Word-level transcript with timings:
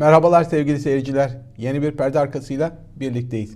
Merhabalar 0.00 0.44
sevgili 0.44 0.78
seyirciler. 0.78 1.36
Yeni 1.58 1.82
bir 1.82 1.92
perde 1.92 2.18
arkasıyla 2.18 2.78
birlikteyiz. 2.96 3.54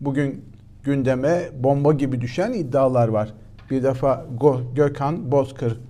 Bugün 0.00 0.44
gündeme 0.82 1.48
bomba 1.58 1.92
gibi 1.92 2.20
düşen 2.20 2.52
iddialar 2.52 3.08
var. 3.08 3.34
Bir 3.70 3.82
defa 3.82 4.26
Gökhan 4.74 5.32
Bozkır 5.32 5.80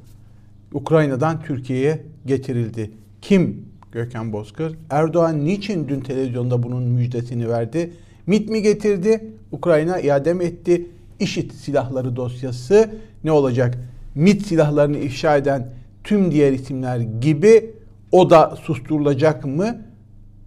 Ukrayna'dan 0.72 1.42
Türkiye'ye 1.42 2.02
getirildi. 2.26 2.90
Kim 3.22 3.64
Gökhan 3.92 4.32
Bozkır? 4.32 4.78
Erdoğan 4.90 5.44
niçin 5.44 5.88
dün 5.88 6.00
televizyonda 6.00 6.62
bunun 6.62 6.82
müjdesini 6.82 7.48
verdi? 7.48 7.92
MIT 8.26 8.48
mi 8.48 8.62
getirdi? 8.62 9.24
Ukrayna 9.52 10.00
iade 10.00 10.34
mi 10.34 10.44
etti? 10.44 10.86
IŞİD 11.18 11.50
silahları 11.50 12.16
dosyası 12.16 12.90
ne 13.24 13.32
olacak? 13.32 13.78
MIT 14.14 14.46
silahlarını 14.46 14.98
ifşa 14.98 15.36
eden 15.36 15.68
tüm 16.04 16.30
diğer 16.30 16.52
isimler 16.52 16.98
gibi 16.98 17.74
o 18.12 18.30
da 18.30 18.56
susturulacak 18.56 19.44
mı? 19.44 19.89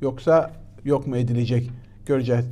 Yoksa 0.03 0.51
yok 0.85 1.07
mu 1.07 1.17
edilecek? 1.17 1.69
Göreceğiz. 2.05 2.45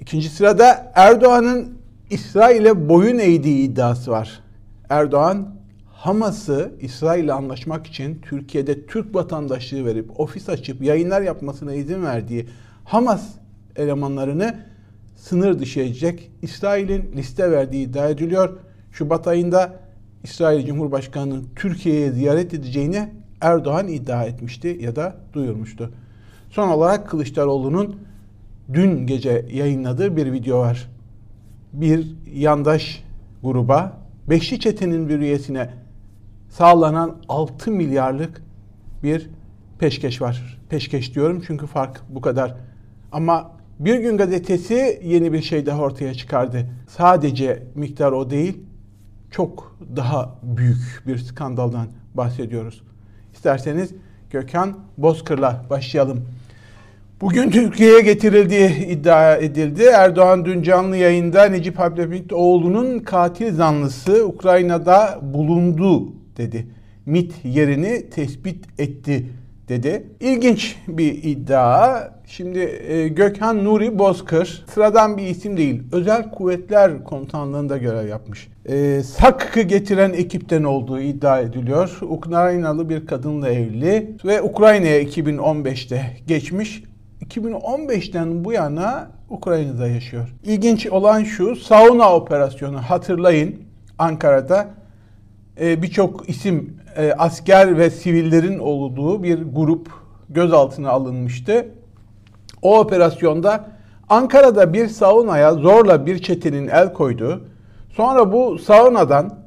İkinci 0.00 0.28
sırada 0.28 0.92
Erdoğan'ın 0.94 1.78
İsrail'e 2.10 2.88
boyun 2.88 3.18
eğdiği 3.18 3.68
iddiası 3.68 4.10
var. 4.10 4.40
Erdoğan 4.88 5.54
Hamas'ı 5.92 6.72
İsrail'le 6.80 7.28
anlaşmak 7.28 7.86
için 7.86 8.20
Türkiye'de 8.22 8.86
Türk 8.86 9.14
vatandaşlığı 9.14 9.84
verip 9.84 10.20
ofis 10.20 10.48
açıp 10.48 10.82
yayınlar 10.82 11.22
yapmasına 11.22 11.74
izin 11.74 12.02
verdiği 12.02 12.46
Hamas 12.84 13.28
elemanlarını 13.76 14.60
sınır 15.16 15.58
dışı 15.58 15.80
edecek. 15.80 16.30
İsrail'in 16.42 17.12
liste 17.16 17.50
verdiği 17.50 17.88
iddia 17.88 18.08
ediliyor. 18.08 18.58
Şubat 18.92 19.28
ayında 19.28 19.80
İsrail 20.24 20.66
Cumhurbaşkanı'nın 20.66 21.48
Türkiye'ye 21.56 22.12
ziyaret 22.12 22.54
edeceğini 22.54 23.08
Erdoğan 23.40 23.88
iddia 23.88 24.24
etmişti 24.24 24.78
ya 24.80 24.96
da 24.96 25.16
duyurmuştu. 25.32 25.92
Son 26.50 26.68
olarak 26.68 27.08
Kılıçdaroğlu'nun 27.08 27.96
dün 28.72 29.06
gece 29.06 29.46
yayınladığı 29.52 30.16
bir 30.16 30.32
video 30.32 30.58
var. 30.58 30.90
Bir 31.72 32.16
yandaş 32.34 33.04
gruba, 33.42 33.98
Beşli 34.30 34.60
Çete'nin 34.60 35.08
bir 35.08 35.18
üyesine 35.18 35.70
sağlanan 36.48 37.16
6 37.28 37.70
milyarlık 37.70 38.42
bir 39.02 39.30
peşkeş 39.78 40.22
var. 40.22 40.58
Peşkeş 40.68 41.14
diyorum 41.14 41.42
çünkü 41.46 41.66
fark 41.66 42.00
bu 42.08 42.20
kadar. 42.20 42.54
Ama 43.12 43.50
bir 43.78 43.98
gün 43.98 44.16
gazetesi 44.16 45.00
yeni 45.04 45.32
bir 45.32 45.42
şey 45.42 45.66
daha 45.66 45.80
ortaya 45.80 46.14
çıkardı. 46.14 46.70
Sadece 46.88 47.62
miktar 47.74 48.12
o 48.12 48.30
değil, 48.30 48.60
çok 49.30 49.78
daha 49.96 50.38
büyük 50.42 51.02
bir 51.06 51.18
skandaldan 51.18 51.86
bahsediyoruz. 52.14 52.82
İsterseniz 53.32 53.94
Gökhan 54.30 54.74
Bozkır'la 54.98 55.64
başlayalım. 55.70 56.24
Bugün 57.20 57.50
Türkiye'ye 57.50 58.00
getirildiği 58.00 58.86
iddia 58.86 59.36
edildi. 59.36 59.82
Erdoğan 59.82 60.44
dün 60.44 60.62
canlı 60.62 60.96
yayında 60.96 61.44
Necip 61.44 61.78
Habibitoğlu'nun 61.78 62.98
katil 62.98 63.54
zanlısı 63.54 64.26
Ukrayna'da 64.26 65.18
bulundu 65.22 66.12
dedi. 66.36 66.66
MIT 67.06 67.32
yerini 67.44 68.10
tespit 68.10 68.80
etti 68.80 69.26
dedi. 69.68 70.06
İlginç 70.20 70.76
bir 70.88 71.22
iddia. 71.22 72.17
Şimdi 72.28 72.58
e, 72.88 73.08
Gökhan 73.08 73.64
Nuri 73.64 73.98
Bozkır 73.98 74.64
sıradan 74.74 75.16
bir 75.16 75.22
isim 75.22 75.56
değil. 75.56 75.82
Özel 75.92 76.30
Kuvvetler 76.30 77.04
Komutanlığı'nda 77.04 77.76
görev 77.76 78.08
yapmış. 78.08 78.48
E, 78.66 79.02
Sak'ı 79.02 79.60
getiren 79.60 80.12
ekipten 80.12 80.64
olduğu 80.64 81.00
iddia 81.00 81.40
ediliyor. 81.40 81.98
Ukraynalı 82.02 82.88
bir 82.88 83.06
kadınla 83.06 83.50
evli 83.50 84.16
ve 84.24 84.42
Ukrayna'ya 84.42 85.02
2015'te 85.02 86.16
geçmiş. 86.26 86.82
2015'ten 87.24 88.44
bu 88.44 88.52
yana 88.52 89.10
Ukrayna'da 89.30 89.88
yaşıyor. 89.88 90.34
İlginç 90.44 90.86
olan 90.86 91.24
şu, 91.24 91.56
sauna 91.56 92.14
operasyonu 92.14 92.78
hatırlayın 92.78 93.56
Ankara'da 93.98 94.68
e, 95.60 95.82
birçok 95.82 96.28
isim 96.28 96.76
asker 97.18 97.78
ve 97.78 97.90
sivillerin 97.90 98.58
olduğu 98.58 99.22
bir 99.22 99.42
grup 99.42 99.88
gözaltına 100.28 100.90
alınmıştı. 100.90 101.66
O 102.62 102.78
operasyonda 102.78 103.64
Ankara'da 104.08 104.72
bir 104.72 104.88
saunaya 104.88 105.54
zorla 105.54 106.06
bir 106.06 106.18
çetenin 106.18 106.68
el 106.68 106.92
koydu. 106.92 107.44
Sonra 107.90 108.32
bu 108.32 108.58
saunadan 108.58 109.38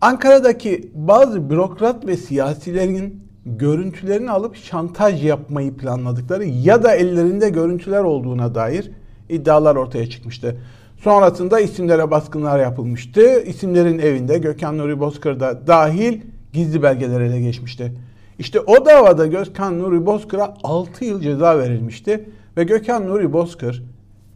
Ankara'daki 0.00 0.90
bazı 0.94 1.50
bürokrat 1.50 2.06
ve 2.06 2.16
siyasilerin 2.16 3.22
görüntülerini 3.46 4.30
alıp 4.30 4.56
şantaj 4.56 5.24
yapmayı 5.24 5.76
planladıkları 5.76 6.44
ya 6.44 6.82
da 6.82 6.94
ellerinde 6.94 7.50
görüntüler 7.50 8.04
olduğuna 8.04 8.54
dair 8.54 8.90
iddialar 9.28 9.76
ortaya 9.76 10.10
çıkmıştı. 10.10 10.56
Sonrasında 10.96 11.60
isimlere 11.60 12.10
baskınlar 12.10 12.60
yapılmıştı. 12.60 13.42
İsimlerin 13.42 13.98
evinde 13.98 14.38
Gökhan 14.38 14.78
Nuri 14.78 15.00
Bozkır'da 15.00 15.66
dahil 15.66 16.20
gizli 16.52 16.82
belgeler 16.82 17.20
ele 17.20 17.40
geçmişti. 17.40 17.92
İşte 18.42 18.60
o 18.60 18.86
davada 18.86 19.26
Gökhan 19.26 19.78
Nuri 19.78 20.06
Bozkır'a 20.06 20.54
6 20.62 21.04
yıl 21.04 21.20
ceza 21.20 21.58
verilmişti. 21.58 22.28
Ve 22.56 22.64
Gökhan 22.64 23.06
Nuri 23.06 23.32
Bozkır, 23.32 23.82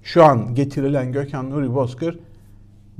şu 0.02 0.24
an 0.24 0.54
getirilen 0.54 1.12
Gökhan 1.12 1.50
Nuri 1.50 1.74
Bozkır, 1.74 2.18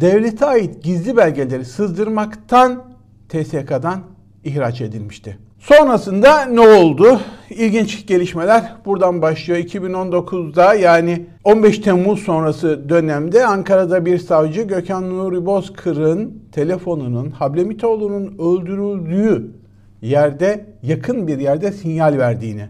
devlete 0.01 0.47
ait 0.47 0.83
gizli 0.83 1.17
belgeleri 1.17 1.65
sızdırmaktan 1.65 2.85
TSK'dan 3.29 4.01
ihraç 4.45 4.81
edilmişti. 4.81 5.39
Sonrasında 5.59 6.45
ne 6.45 6.61
oldu? 6.61 7.21
İlginç 7.51 8.07
gelişmeler 8.07 8.77
buradan 8.85 9.23
başlıyor. 9.23 9.61
2019'da 9.61 10.75
yani 10.75 11.27
15 11.45 11.79
Temmuz 11.79 12.21
sonrası 12.21 12.89
dönemde 12.89 13.47
Ankara'da 13.47 14.07
bir 14.07 14.19
savcı 14.19 14.63
Gökhan 14.63 15.11
Nuri 15.11 15.47
Bozkır'ın 15.47 16.43
telefonunun 16.53 17.31
Hablemitoğlu'nun 17.31 18.35
öldürüldüğü 18.39 19.66
yerde 20.03 20.67
yakın 20.83 21.27
bir 21.27 21.39
yerde 21.39 21.73
sinyal 21.73 22.19
verdiğini, 22.19 22.67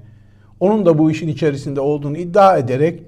onun 0.60 0.87
da 0.87 0.98
bu 0.98 1.10
işin 1.10 1.28
içerisinde 1.28 1.81
olduğunu 1.81 2.16
iddia 2.16 2.56
ederek 2.56 3.03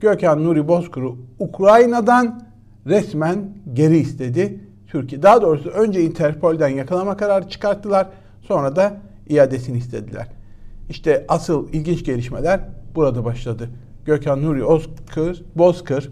Gökhan 0.00 0.44
Nuri 0.44 0.68
Bozkır'ı 0.68 1.10
Ukrayna'dan 1.38 2.42
resmen 2.86 3.38
geri 3.74 3.98
istedi. 3.98 4.60
Türkiye 4.86 5.22
daha 5.22 5.42
doğrusu 5.42 5.68
önce 5.68 6.02
Interpol'den 6.02 6.68
yakalama 6.68 7.16
kararı 7.16 7.48
çıkarttılar. 7.48 8.06
Sonra 8.42 8.76
da 8.76 8.96
iadesini 9.28 9.78
istediler. 9.78 10.26
İşte 10.88 11.24
asıl 11.28 11.68
ilginç 11.72 12.04
gelişmeler 12.04 12.60
burada 12.94 13.24
başladı. 13.24 13.68
Gökhan 14.04 14.42
Nuri 14.42 14.64
Bozkır, 14.64 15.44
Bozkır 15.54 16.10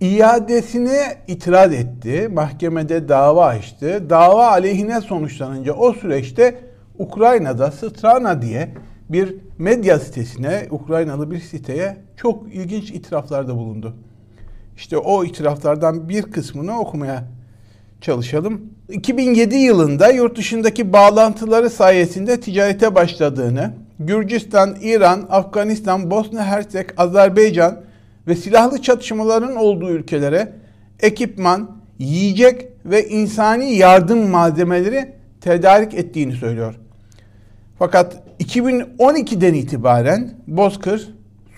iadesine 0.00 1.16
itiraz 1.28 1.72
etti. 1.72 2.28
Mahkemede 2.32 3.08
dava 3.08 3.46
açtı. 3.46 4.10
Dava 4.10 4.46
aleyhine 4.46 5.00
sonuçlanınca 5.00 5.72
o 5.72 5.92
süreçte 5.92 6.71
Ukrayna'da 7.02 7.70
Strana 7.70 8.42
diye 8.42 8.68
bir 9.08 9.36
medya 9.58 9.98
sitesine, 9.98 10.66
Ukraynalı 10.70 11.30
bir 11.30 11.40
siteye 11.40 11.96
çok 12.16 12.54
ilginç 12.54 12.90
itiraflarda 12.90 13.56
bulundu. 13.56 13.96
İşte 14.76 14.98
o 14.98 15.24
itiraflardan 15.24 16.08
bir 16.08 16.22
kısmını 16.22 16.78
okumaya 16.78 17.24
çalışalım. 18.00 18.60
2007 18.88 19.56
yılında 19.56 20.08
yurt 20.08 20.38
dışındaki 20.38 20.92
bağlantıları 20.92 21.70
sayesinde 21.70 22.40
ticarete 22.40 22.94
başladığını, 22.94 23.74
Gürcistan, 23.98 24.76
İran, 24.82 25.26
Afganistan, 25.30 26.10
Bosna 26.10 26.44
Hersek, 26.44 27.00
Azerbaycan 27.00 27.80
ve 28.26 28.36
silahlı 28.36 28.82
çatışmaların 28.82 29.56
olduğu 29.56 29.90
ülkelere 29.90 30.52
ekipman, 31.00 31.70
yiyecek 31.98 32.68
ve 32.84 33.08
insani 33.08 33.74
yardım 33.74 34.28
malzemeleri 34.28 35.14
tedarik 35.40 35.94
ettiğini 35.94 36.32
söylüyor. 36.32 36.81
Fakat 37.82 38.22
2012'den 38.40 39.54
itibaren 39.54 40.34
Bozkır, 40.46 41.08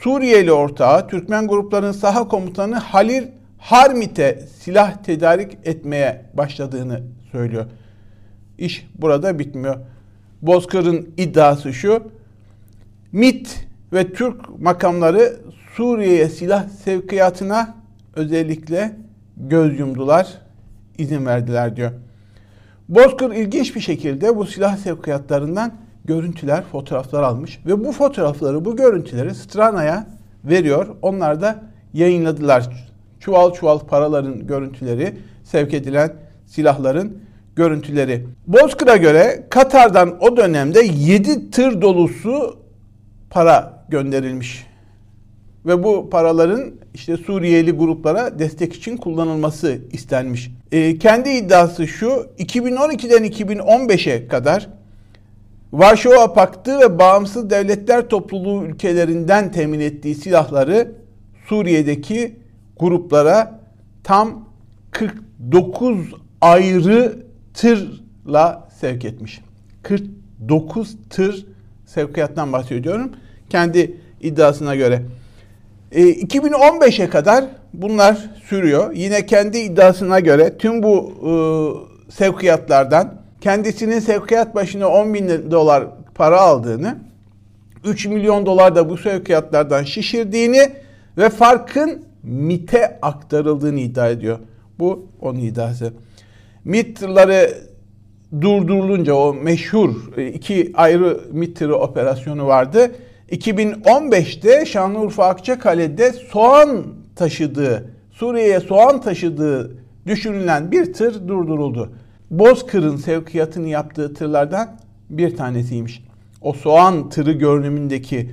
Suriyeli 0.00 0.52
ortağı 0.52 1.08
Türkmen 1.08 1.48
gruplarının 1.48 1.92
saha 1.92 2.28
komutanı 2.28 2.74
Halil 2.74 3.22
Harmit'e 3.58 4.46
silah 4.60 5.02
tedarik 5.02 5.58
etmeye 5.64 6.24
başladığını 6.34 7.02
söylüyor. 7.32 7.66
İş 8.58 8.86
burada 8.94 9.38
bitmiyor. 9.38 9.76
Bozkır'ın 10.42 11.08
iddiası 11.16 11.72
şu. 11.72 12.02
MIT 13.12 13.66
ve 13.92 14.12
Türk 14.12 14.60
makamları 14.60 15.36
Suriye'ye 15.76 16.28
silah 16.28 16.68
sevkiyatına 16.68 17.74
özellikle 18.16 18.96
göz 19.36 19.78
yumdular, 19.78 20.40
izin 20.98 21.26
verdiler 21.26 21.76
diyor. 21.76 21.90
Bozkır 22.88 23.34
ilginç 23.34 23.76
bir 23.76 23.80
şekilde 23.80 24.36
bu 24.36 24.46
silah 24.46 24.76
sevkiyatlarından 24.76 25.83
görüntüler, 26.04 26.64
fotoğraflar 26.72 27.22
almış 27.22 27.58
ve 27.66 27.84
bu 27.84 27.92
fotoğrafları, 27.92 28.64
bu 28.64 28.76
görüntüleri 28.76 29.34
Strana'ya 29.34 30.06
veriyor. 30.44 30.86
Onlar 31.02 31.40
da 31.40 31.62
yayınladılar. 31.92 32.90
Çuval 33.20 33.52
çuval 33.52 33.78
paraların 33.78 34.46
görüntüleri, 34.46 35.14
sevk 35.44 35.74
edilen 35.74 36.12
silahların 36.46 37.18
görüntüleri. 37.56 38.26
Bozkır'a 38.46 38.96
göre 38.96 39.46
Katar'dan 39.50 40.16
o 40.20 40.36
dönemde 40.36 40.80
7 40.82 41.50
tır 41.50 41.82
dolusu 41.82 42.56
para 43.30 43.84
gönderilmiş. 43.88 44.66
Ve 45.66 45.84
bu 45.84 46.10
paraların 46.10 46.72
işte 46.94 47.16
Suriyeli 47.16 47.72
gruplara 47.72 48.38
destek 48.38 48.74
için 48.74 48.96
kullanılması 48.96 49.78
istenmiş. 49.92 50.50
E, 50.72 50.98
kendi 50.98 51.30
iddiası 51.30 51.86
şu, 51.86 52.26
2012'den 52.38 53.24
2015'e 53.24 54.28
kadar 54.28 54.68
Varşova 55.74 56.32
Paktı 56.32 56.78
ve 56.80 56.98
bağımsız 56.98 57.50
devletler 57.50 58.08
topluluğu 58.08 58.64
ülkelerinden 58.64 59.52
temin 59.52 59.80
ettiği 59.80 60.14
silahları 60.14 60.92
Suriye'deki 61.48 62.36
gruplara 62.80 63.60
tam 64.04 64.48
49 64.90 66.14
ayrı 66.40 67.16
tırla 67.54 68.68
sevk 68.80 69.04
etmiş. 69.04 69.40
49 69.82 70.96
tır 71.10 71.46
sevkiyattan 71.86 72.52
bahsediyorum. 72.52 73.12
Kendi 73.50 73.96
iddiasına 74.20 74.74
göre. 74.74 75.02
E, 75.92 76.02
2015'e 76.02 77.08
kadar 77.08 77.44
bunlar 77.72 78.30
sürüyor. 78.44 78.92
Yine 78.92 79.26
kendi 79.26 79.58
iddiasına 79.58 80.20
göre 80.20 80.58
tüm 80.58 80.82
bu 80.82 81.12
e, 81.22 81.32
sevkiyatlardan 82.12 83.23
kendisinin 83.44 83.98
sevkiyat 83.98 84.54
başına 84.54 84.88
10 84.88 85.14
bin 85.14 85.50
dolar 85.50 85.84
para 86.14 86.40
aldığını, 86.40 86.96
3 87.84 88.06
milyon 88.06 88.46
dolar 88.46 88.74
da 88.74 88.90
bu 88.90 88.96
sevkiyatlardan 88.96 89.84
şişirdiğini 89.84 90.72
ve 91.18 91.28
farkın 91.30 92.04
MIT'e 92.22 92.98
aktarıldığını 93.02 93.80
iddia 93.80 94.08
ediyor. 94.08 94.38
Bu 94.78 95.06
onun 95.20 95.38
iddiası. 95.38 95.92
MIT 96.64 97.00
tırları 97.00 97.54
durdurulunca 98.40 99.14
o 99.14 99.34
meşhur 99.34 100.18
iki 100.18 100.72
ayrı 100.74 101.20
MIT 101.32 101.62
operasyonu 101.62 102.46
vardı. 102.46 102.90
2015'te 103.30 104.66
Şanlıurfa 104.66 105.26
Akçakale'de 105.26 106.12
soğan 106.12 106.84
taşıdığı, 107.16 107.90
Suriye'ye 108.12 108.60
soğan 108.60 109.00
taşıdığı 109.00 109.70
düşünülen 110.06 110.70
bir 110.70 110.92
tır 110.92 111.28
durduruldu. 111.28 111.90
Bozkır'ın 112.38 112.96
sevkiyatını 112.96 113.68
yaptığı 113.68 114.14
tırlardan 114.14 114.76
bir 115.10 115.36
tanesiymiş. 115.36 116.04
O 116.40 116.52
soğan 116.52 117.08
tırı 117.08 117.32
görünümündeki 117.32 118.30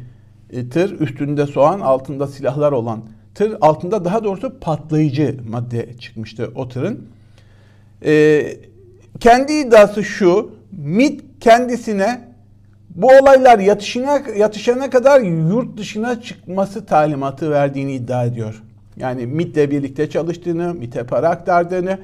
e, 0.50 0.70
tır, 0.70 1.00
üstünde 1.00 1.48
soğan, 1.48 1.80
altında 1.80 2.28
silahlar 2.28 2.72
olan 2.72 3.02
tır, 3.36 3.58
altında 3.62 4.06
daha 4.06 4.24
doğrusu 4.24 4.60
patlayıcı 4.60 5.38
madde 5.50 5.98
çıkmıştı 5.98 6.52
o 6.56 6.70
tırın. 6.70 7.08
E, 8.06 8.44
kendi 9.20 9.54
iddiası 9.54 10.04
şu, 10.04 10.52
MIT 10.72 11.22
kendisine 11.40 12.22
bu 12.90 13.08
olaylar 13.08 13.60
yatışına, 13.60 14.22
yatışana 14.38 14.90
kadar 14.90 15.22
yurt 15.22 15.78
dışına 15.78 16.22
çıkması 16.22 16.86
talimatı 16.86 17.52
verdiğini 17.52 17.94
iddia 17.94 18.26
ediyor. 18.26 18.64
Yani 18.98 19.26
MIT'le 19.26 19.72
birlikte 19.72 20.10
çalıştığını, 20.10 20.74
MIT'e 20.74 21.04
para 21.04 21.30
aktardığını, 21.30 22.00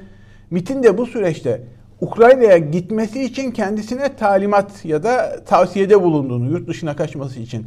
MIT'in 0.50 0.82
de 0.82 0.98
bu 0.98 1.06
süreçte 1.06 1.62
Ukrayna'ya 2.00 2.58
gitmesi 2.58 3.24
için 3.24 3.50
kendisine 3.50 4.16
talimat 4.16 4.84
ya 4.84 5.02
da 5.02 5.44
tavsiyede 5.44 6.02
bulunduğunu, 6.02 6.50
yurt 6.50 6.68
dışına 6.68 6.96
kaçması 6.96 7.40
için. 7.40 7.66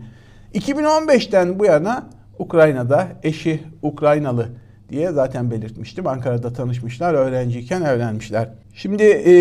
2015'ten 0.53 1.59
bu 1.59 1.65
yana 1.65 2.09
Ukrayna'da 2.39 3.07
eşi 3.23 3.63
Ukraynalı 3.81 4.47
diye 4.89 5.11
zaten 5.11 5.51
belirtmiştim. 5.51 6.07
Ankara'da 6.07 6.53
tanışmışlar, 6.53 7.13
öğrenciyken 7.13 7.81
evlenmişler. 7.81 8.49
Şimdi 8.73 9.03
e, 9.03 9.33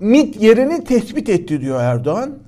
MIT 0.00 0.42
yerini 0.42 0.84
tespit 0.84 1.28
etti 1.28 1.60
diyor 1.60 1.80
Erdoğan. 1.80 2.38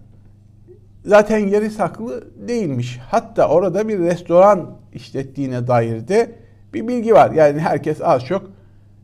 Zaten 1.05 1.39
yeri 1.39 1.71
saklı 1.71 2.25
değilmiş. 2.49 2.99
Hatta 3.11 3.49
orada 3.49 3.89
bir 3.89 3.99
restoran 3.99 4.71
işlettiğine 4.95 5.67
dair 5.67 6.09
de 6.09 6.31
bir 6.75 6.89
bilgi 6.89 7.15
var. 7.15 7.31
Yani 7.31 7.61
herkes 7.61 8.03
az 8.03 8.25
çok 8.25 8.51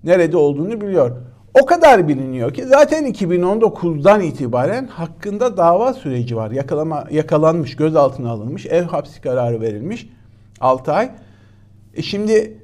nerede 0.05 0.37
olduğunu 0.37 0.81
biliyor. 0.81 1.17
O 1.55 1.67
kadar 1.67 2.09
biliniyor 2.09 2.55
ki 2.55 2.65
zaten 2.65 3.13
2019'dan 3.13 4.21
itibaren 4.21 4.87
hakkında 4.87 5.57
dava 5.57 5.93
süreci 5.93 6.37
var. 6.37 6.51
Yakalama, 6.51 7.05
yakalanmış, 7.11 7.77
gözaltına 7.77 8.31
alınmış, 8.31 8.67
ev 8.67 8.83
hapsi 8.83 9.21
kararı 9.21 9.61
verilmiş 9.61 10.09
6 10.61 10.93
ay. 10.93 11.11
E 11.95 12.03
şimdi 12.03 12.59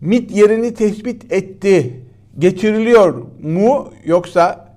MIT 0.00 0.30
yerini 0.30 0.74
tespit 0.74 1.32
etti, 1.32 2.04
getiriliyor 2.38 3.14
mu 3.42 3.92
yoksa 4.04 4.68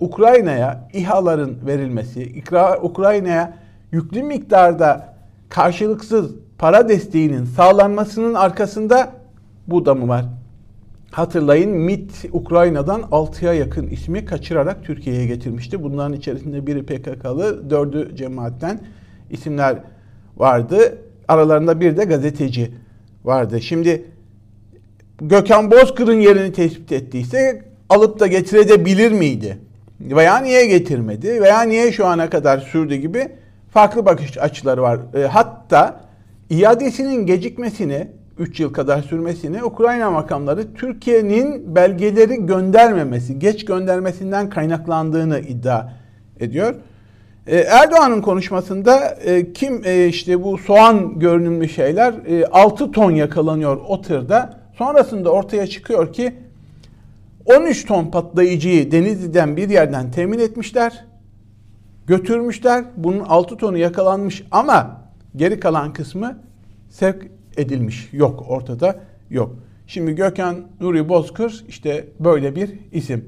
Ukrayna'ya 0.00 0.88
İHA'ların 0.92 1.58
verilmesi, 1.66 2.42
Ukrayna'ya 2.82 3.58
yüklü 3.92 4.22
miktarda 4.22 5.14
karşılıksız 5.48 6.30
para 6.58 6.88
desteğinin 6.88 7.44
sağlanmasının 7.44 8.34
arkasında 8.34 9.12
bu 9.66 9.86
da 9.86 9.94
mı 9.94 10.08
var? 10.08 10.24
Hatırlayın 11.14 11.70
MIT 11.70 12.24
Ukrayna'dan 12.32 13.00
6'ya 13.00 13.54
yakın 13.54 13.88
ismi 13.88 14.24
kaçırarak 14.24 14.84
Türkiye'ye 14.84 15.26
getirmişti. 15.26 15.82
Bunların 15.82 16.12
içerisinde 16.12 16.66
biri 16.66 16.86
PKK'lı, 16.86 17.70
dördü 17.70 18.16
cemaatten 18.16 18.80
isimler 19.30 19.78
vardı. 20.36 20.98
Aralarında 21.28 21.80
bir 21.80 21.96
de 21.96 22.04
gazeteci 22.04 22.72
vardı. 23.24 23.60
Şimdi 23.60 24.04
Gökhan 25.20 25.70
Bozkır'ın 25.70 26.20
yerini 26.20 26.52
tespit 26.52 26.92
ettiyse 26.92 27.62
alıp 27.88 28.20
da 28.20 28.26
getirebilir 28.26 29.12
miydi? 29.12 29.58
Veya 30.00 30.38
niye 30.38 30.66
getirmedi? 30.66 31.42
Veya 31.42 31.62
niye 31.62 31.92
şu 31.92 32.06
ana 32.06 32.30
kadar 32.30 32.58
sürdü 32.58 32.94
gibi 32.94 33.28
farklı 33.70 34.06
bakış 34.06 34.38
açıları 34.38 34.82
var. 34.82 35.00
E, 35.14 35.22
hatta 35.22 36.00
iadesinin 36.50 37.26
gecikmesini 37.26 38.08
3 38.38 38.60
yıl 38.60 38.72
kadar 38.72 39.02
sürmesini 39.02 39.64
Ukrayna 39.64 40.10
makamları 40.10 40.74
Türkiye'nin 40.74 41.76
belgeleri 41.76 42.46
göndermemesi, 42.46 43.38
geç 43.38 43.64
göndermesinden 43.64 44.50
kaynaklandığını 44.50 45.40
iddia 45.40 45.88
ediyor. 46.40 46.74
Ee, 47.46 47.56
Erdoğan'ın 47.56 48.22
konuşmasında 48.22 49.18
e, 49.24 49.52
kim 49.52 49.82
e, 49.84 50.06
işte 50.06 50.42
bu 50.42 50.58
soğan 50.58 51.18
görünümlü 51.18 51.68
şeyler 51.68 52.14
6 52.52 52.84
e, 52.84 52.90
ton 52.90 53.10
yakalanıyor 53.10 53.80
o 53.88 54.02
tırda. 54.02 54.60
Sonrasında 54.78 55.30
ortaya 55.30 55.66
çıkıyor 55.66 56.12
ki 56.12 56.34
13 57.44 57.86
ton 57.86 58.10
patlayıcıyı 58.10 58.92
Denizli'den 58.92 59.56
bir 59.56 59.68
yerden 59.68 60.10
temin 60.10 60.38
etmişler. 60.38 61.04
Götürmüşler. 62.06 62.84
Bunun 62.96 63.20
6 63.20 63.56
tonu 63.56 63.78
yakalanmış 63.78 64.44
ama 64.50 65.00
geri 65.36 65.60
kalan 65.60 65.92
kısmı 65.92 66.38
sevk 66.90 67.26
edilmiş. 67.56 68.08
Yok 68.12 68.44
ortada 68.48 68.96
yok. 69.30 69.56
Şimdi 69.86 70.14
Gökhan 70.14 70.56
Nuri 70.80 71.08
Bozkır 71.08 71.64
işte 71.68 72.04
böyle 72.20 72.56
bir 72.56 72.70
isim. 72.92 73.24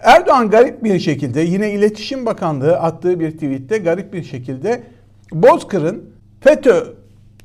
Erdoğan 0.00 0.50
garip 0.50 0.84
bir 0.84 0.98
şekilde 0.98 1.40
yine 1.40 1.72
İletişim 1.72 2.26
Bakanlığı 2.26 2.76
attığı 2.76 3.20
bir 3.20 3.30
tweette 3.30 3.78
garip 3.78 4.12
bir 4.12 4.22
şekilde 4.22 4.82
Bozkır'ın 5.32 6.04
FETÖ 6.40 6.84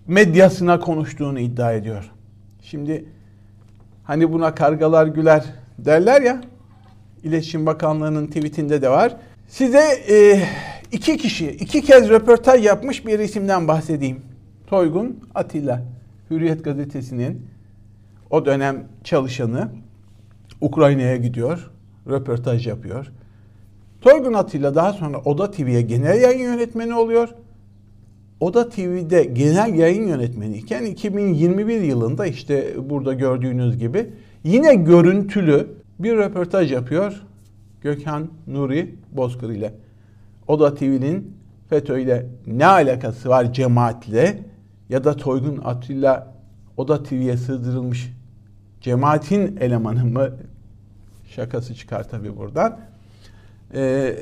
medyasına 0.07 0.79
konuştuğunu 0.79 1.39
iddia 1.39 1.73
ediyor. 1.73 2.11
Şimdi 2.61 3.05
hani 4.03 4.33
buna 4.33 4.55
kargalar 4.55 5.07
güler 5.07 5.45
derler 5.77 6.21
ya 6.21 6.41
İletişim 7.23 7.65
Bakanlığı'nın 7.65 8.27
tweetinde 8.27 8.81
de 8.81 8.89
var. 8.89 9.15
Size 9.47 9.83
e, 10.09 10.41
iki 10.91 11.17
kişi 11.17 11.49
iki 11.49 11.81
kez 11.81 12.09
röportaj 12.09 12.65
yapmış 12.65 13.05
bir 13.05 13.19
isimden 13.19 13.67
bahsedeyim. 13.67 14.21
Toygun 14.67 15.19
Atilla. 15.35 15.96
Hürriyet 16.31 16.63
gazetesinin 16.63 17.45
o 18.29 18.45
dönem 18.45 18.83
çalışanı 19.03 19.69
Ukrayna'ya 20.61 21.17
gidiyor, 21.17 21.71
röportaj 22.09 22.67
yapıyor. 22.67 23.11
Toygun 24.01 24.33
Atilla 24.33 24.75
daha 24.75 24.93
sonra 24.93 25.21
Oda 25.25 25.51
TV'ye 25.51 25.81
genel 25.81 26.21
yayın 26.21 26.43
yönetmeni 26.43 26.93
oluyor. 26.93 27.29
Oda 28.39 28.69
TV'de 28.69 29.23
genel 29.23 29.73
yayın 29.73 30.07
yönetmeni 30.07 30.57
iken 30.57 30.85
2021 30.85 31.81
yılında 31.81 32.25
işte 32.25 32.73
burada 32.89 33.13
gördüğünüz 33.13 33.77
gibi 33.77 34.09
yine 34.43 34.75
görüntülü 34.75 35.67
bir 35.99 36.17
röportaj 36.17 36.71
yapıyor 36.71 37.23
Gökhan 37.81 38.27
Nuri 38.47 38.95
Bozkır 39.11 39.49
ile. 39.49 39.73
Oda 40.47 40.75
TV'nin 40.75 41.33
FETÖ 41.69 41.99
ile 41.99 42.25
ne 42.47 42.65
alakası 42.65 43.29
var 43.29 43.53
cemaatle 43.53 44.43
ya 44.89 45.03
da 45.03 45.17
Toygun 45.17 45.61
Atilla 45.65 46.33
o 46.77 46.87
da 46.87 47.03
TV'ye 47.03 47.37
sığdırılmış 47.37 48.13
cemaatin 48.81 49.57
elemanı 49.57 50.05
mı? 50.05 50.29
Şakası 51.29 51.75
çıkar 51.75 52.09
tabii 52.09 52.37
buradan. 52.37 52.79
Ee, 53.73 54.15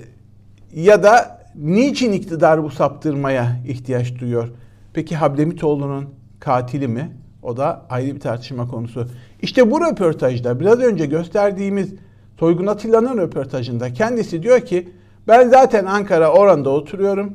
ya 0.76 1.04
da 1.04 1.42
niçin 1.56 2.12
iktidar 2.12 2.64
bu 2.64 2.70
saptırmaya 2.70 3.60
ihtiyaç 3.68 4.20
duyuyor? 4.20 4.50
Peki 4.94 5.16
Hablemitoğlu'nun 5.16 6.10
katili 6.40 6.88
mi? 6.88 7.12
O 7.44 7.58
da 7.58 7.86
ayrı 7.90 8.16
bir 8.16 8.20
tartışma 8.20 8.68
konusu. 8.68 9.08
İşte 9.42 9.72
bu 9.72 9.82
röportajda 9.82 10.60
biraz 10.60 10.80
önce 10.80 11.06
gösterdiğimiz 11.06 11.94
Toygun 12.38 12.68
Atilla'nın 12.68 13.18
röportajında 13.18 13.94
kendisi 13.94 14.44
diyor 14.44 14.62
ki 14.62 14.90
ben 15.28 15.50
zaten 15.50 15.86
Ankara 15.86 16.32
oranda 16.34 16.70
oturuyorum. 16.70 17.34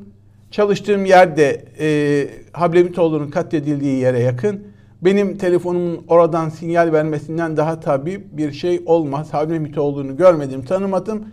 Çalıştığım 0.50 1.04
yerde 1.04 1.64
e, 1.80 2.28
Hablemitoğlu'nun 2.52 3.30
katledildiği 3.30 3.98
yere 3.98 4.20
yakın. 4.20 4.64
Benim 5.02 5.38
telefonumun 5.38 6.04
oradan 6.08 6.48
sinyal 6.48 6.92
vermesinden 6.92 7.56
daha 7.56 7.80
tabi 7.80 8.24
bir 8.32 8.52
şey 8.52 8.82
olmaz. 8.86 9.34
Hablemitoğlu'nu 9.34 10.16
görmedim, 10.16 10.64
tanımadım. 10.64 11.24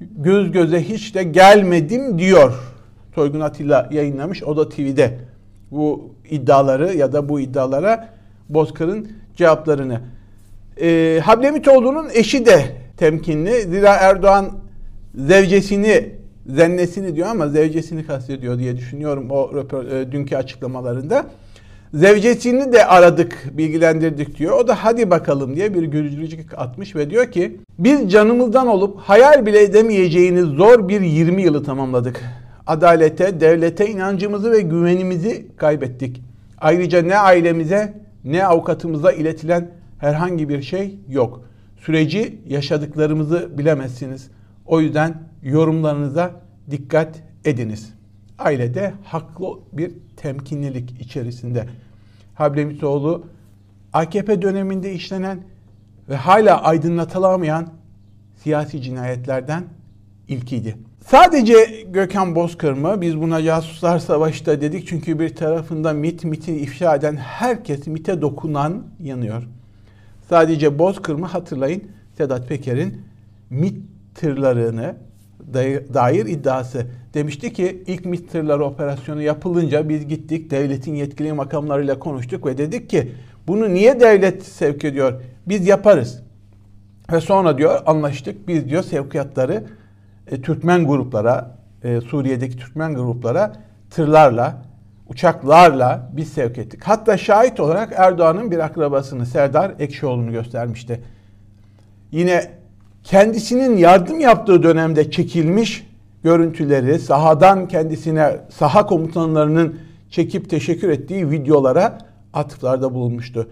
Göz 0.00 0.52
göze 0.52 0.82
hiç 0.82 1.14
de 1.14 1.22
gelmedim 1.22 2.18
diyor. 2.18 2.54
Toygun 3.14 3.40
Atilla 3.40 3.88
yayınlamış. 3.92 4.42
O 4.42 4.56
da 4.56 4.68
TV'de 4.68 5.18
bu 5.70 6.14
iddiaları 6.30 6.96
ya 6.96 7.12
da 7.12 7.28
bu 7.28 7.40
iddialara 7.40 8.08
Bozkır'ın 8.48 9.08
cevaplarını. 9.36 10.00
E, 10.80 11.20
Hablemitoğlu'nun 11.24 12.08
eşi 12.14 12.46
de 12.46 12.64
temkinli. 12.96 13.62
Zira 13.62 13.94
Erdoğan 13.94 14.52
zevcesini, 15.14 16.10
zennesini 16.48 17.16
diyor 17.16 17.28
ama 17.28 17.48
zevcesini 17.48 18.06
kastediyor 18.06 18.58
diye 18.58 18.76
düşünüyorum 18.76 19.30
o 19.30 19.54
röpor, 19.54 19.84
e, 19.84 20.12
dünkü 20.12 20.36
açıklamalarında. 20.36 21.26
Zevcesini 21.94 22.72
de 22.72 22.86
aradık, 22.86 23.50
bilgilendirdik 23.52 24.38
diyor. 24.38 24.58
O 24.58 24.68
da 24.68 24.84
hadi 24.84 25.10
bakalım 25.10 25.56
diye 25.56 25.74
bir 25.74 25.82
gülücük 25.82 26.58
atmış 26.58 26.96
ve 26.96 27.10
diyor 27.10 27.30
ki 27.30 27.60
biz 27.78 28.12
canımızdan 28.12 28.66
olup 28.66 28.98
hayal 29.00 29.46
bile 29.46 29.62
edemeyeceğiniz 29.62 30.44
zor 30.44 30.88
bir 30.88 31.00
20 31.00 31.42
yılı 31.42 31.64
tamamladık. 31.64 32.20
Adalete, 32.66 33.40
devlete 33.40 33.86
inancımızı 33.86 34.52
ve 34.52 34.60
güvenimizi 34.60 35.46
kaybettik. 35.56 36.22
Ayrıca 36.58 37.02
ne 37.02 37.18
ailemize 37.18 37.94
ne 38.24 38.46
avukatımıza 38.46 39.12
iletilen 39.12 39.70
herhangi 39.98 40.48
bir 40.48 40.62
şey 40.62 40.98
yok. 41.08 41.44
Süreci 41.76 42.38
yaşadıklarımızı 42.48 43.58
bilemezsiniz. 43.58 44.30
O 44.66 44.80
yüzden 44.80 45.14
yorumlarınıza 45.42 46.30
dikkat 46.70 47.22
ediniz. 47.44 47.92
Ailede 48.38 48.92
haklı 49.04 49.46
bir 49.72 49.92
temkinlilik 50.16 51.00
içerisinde. 51.00 51.66
Hablemitoğlu 52.34 53.26
AKP 53.92 54.42
döneminde 54.42 54.92
işlenen 54.92 55.38
ve 56.08 56.16
hala 56.16 56.62
aydınlatılamayan 56.62 57.68
siyasi 58.36 58.82
cinayetlerden 58.82 59.64
ilkiydi. 60.28 60.76
Sadece 61.06 61.54
Gökhan 61.88 62.34
Bozkır 62.34 62.72
mı? 62.72 63.00
Biz 63.00 63.20
buna 63.20 63.42
casuslar 63.42 63.98
savaşta 63.98 64.60
dedik 64.60 64.88
çünkü 64.88 65.18
bir 65.18 65.36
tarafında 65.36 65.92
MIT, 65.92 66.24
MIT'i 66.24 66.56
ifşa 66.56 66.96
eden 66.96 67.16
herkes 67.16 67.86
MIT'e 67.86 68.22
dokunan 68.22 68.86
yanıyor. 69.02 69.42
Sadece 70.28 70.78
Bozkır 70.78 71.14
mı? 71.14 71.26
Hatırlayın 71.26 71.84
Sedat 72.16 72.48
Peker'in 72.48 73.00
MIT 73.50 73.74
tırlarını 74.16 74.94
dair 75.94 76.26
iddiası. 76.26 76.86
Demişti 77.14 77.52
ki 77.52 77.82
ilk 77.86 78.04
MIT 78.04 78.32
tırları 78.32 78.64
operasyonu 78.64 79.22
yapılınca 79.22 79.88
biz 79.88 80.08
gittik 80.08 80.50
devletin 80.50 80.94
yetkili 80.94 81.32
makamlarıyla 81.32 81.98
konuştuk 81.98 82.46
ve 82.46 82.58
dedik 82.58 82.90
ki 82.90 83.12
bunu 83.46 83.74
niye 83.74 84.00
devlet 84.00 84.42
sevk 84.42 84.84
ediyor? 84.84 85.20
Biz 85.46 85.66
yaparız. 85.66 86.22
Ve 87.12 87.20
sonra 87.20 87.58
diyor 87.58 87.80
anlaştık 87.86 88.48
biz 88.48 88.68
diyor 88.68 88.82
sevkiyatları 88.82 89.64
e, 90.30 90.42
Türkmen 90.42 90.86
gruplara, 90.86 91.56
e, 91.84 92.00
Suriye'deki 92.00 92.56
Türkmen 92.56 92.94
gruplara 92.94 93.52
tırlarla, 93.90 94.62
uçaklarla 95.08 96.10
biz 96.12 96.32
sevk 96.32 96.58
ettik. 96.58 96.80
Hatta 96.84 97.16
şahit 97.16 97.60
olarak 97.60 97.92
Erdoğan'ın 97.96 98.50
bir 98.50 98.58
akrabasını 98.58 99.26
Serdar 99.26 99.72
Ekşioğlu'nu 99.78 100.32
göstermişti. 100.32 101.00
Yine 102.12 102.55
kendisinin 103.06 103.76
yardım 103.76 104.20
yaptığı 104.20 104.62
dönemde 104.62 105.10
çekilmiş 105.10 105.86
görüntüleri, 106.22 106.98
sahadan 106.98 107.68
kendisine 107.68 108.36
saha 108.50 108.86
komutanlarının 108.86 109.76
çekip 110.10 110.50
teşekkür 110.50 110.88
ettiği 110.88 111.30
videolara 111.30 111.98
atıflarda 112.32 112.94
bulunmuştu. 112.94 113.50